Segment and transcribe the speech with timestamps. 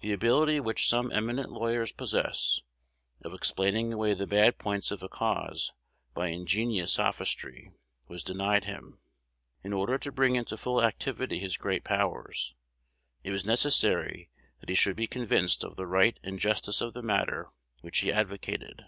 [0.00, 2.60] The ability which some eminent lawyers possess,
[3.22, 5.72] of explaining away the bad points of a cause
[6.12, 7.72] by ingenious sophistry,
[8.06, 8.98] was denied him.
[9.62, 12.54] In order to bring into full activity his great powers,
[13.22, 14.28] it was necessary
[14.60, 17.48] that he should be convinced of the right and justice of the matter
[17.80, 18.84] which he advocated.